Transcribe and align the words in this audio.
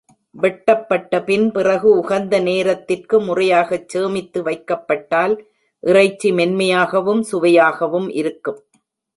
வெட்டப்பட்டபின் 0.35 1.45
பிறகு 1.51 1.87
உகந்த 1.97 2.35
நேரத்திற்கு 2.39 3.17
முறையாகச் 3.19 3.87
சேமித்து 3.89 4.41
வைக்கப்பட்டால், 4.43 5.35
இறைச்சி 5.83 6.31
மென்மையாகவும் 6.31 7.23
சுவையாகவும் 7.23 8.09
இருக்கும். 8.13 8.59